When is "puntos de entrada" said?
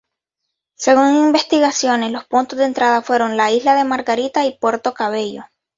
2.25-3.03